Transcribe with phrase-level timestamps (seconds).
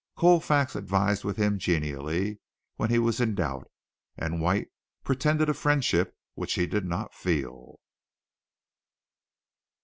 [0.17, 2.39] Colfax advised with him genially
[2.75, 3.67] when he was in doubt,
[4.17, 4.69] and White
[5.03, 7.79] pretended a friendship which he did not feel.